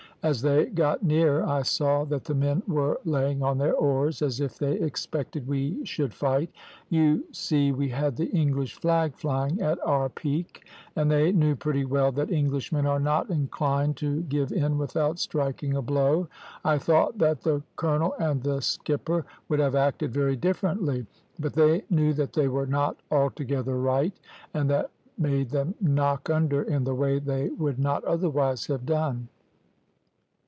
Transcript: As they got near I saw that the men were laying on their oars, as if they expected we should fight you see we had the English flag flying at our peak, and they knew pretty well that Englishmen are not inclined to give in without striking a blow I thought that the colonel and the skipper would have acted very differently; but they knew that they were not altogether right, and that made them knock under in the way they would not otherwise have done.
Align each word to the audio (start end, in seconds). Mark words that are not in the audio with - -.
As 0.23 0.43
they 0.43 0.67
got 0.67 1.01
near 1.01 1.41
I 1.43 1.63
saw 1.63 2.03
that 2.05 2.25
the 2.25 2.35
men 2.35 2.61
were 2.67 2.99
laying 3.05 3.41
on 3.41 3.57
their 3.57 3.73
oars, 3.73 4.21
as 4.21 4.39
if 4.39 4.55
they 4.59 4.73
expected 4.73 5.47
we 5.47 5.83
should 5.83 6.13
fight 6.13 6.51
you 6.89 7.23
see 7.31 7.71
we 7.71 7.89
had 7.89 8.15
the 8.17 8.27
English 8.29 8.75
flag 8.75 9.15
flying 9.15 9.59
at 9.59 9.83
our 9.83 10.09
peak, 10.09 10.67
and 10.95 11.09
they 11.09 11.31
knew 11.31 11.55
pretty 11.55 11.85
well 11.85 12.11
that 12.11 12.29
Englishmen 12.31 12.85
are 12.85 12.99
not 12.99 13.31
inclined 13.31 13.97
to 13.97 14.21
give 14.21 14.51
in 14.51 14.77
without 14.77 15.17
striking 15.17 15.75
a 15.75 15.81
blow 15.81 16.27
I 16.63 16.77
thought 16.77 17.17
that 17.17 17.41
the 17.41 17.63
colonel 17.75 18.13
and 18.19 18.43
the 18.43 18.61
skipper 18.61 19.25
would 19.49 19.57
have 19.59 19.73
acted 19.73 20.13
very 20.13 20.35
differently; 20.35 21.07
but 21.39 21.53
they 21.53 21.83
knew 21.89 22.13
that 22.13 22.33
they 22.33 22.47
were 22.47 22.67
not 22.67 22.95
altogether 23.09 23.75
right, 23.75 24.13
and 24.53 24.69
that 24.69 24.91
made 25.17 25.49
them 25.49 25.73
knock 25.81 26.29
under 26.29 26.61
in 26.61 26.83
the 26.83 26.93
way 26.93 27.17
they 27.17 27.49
would 27.49 27.79
not 27.79 28.03
otherwise 28.03 28.67
have 28.67 28.85
done. 28.85 29.27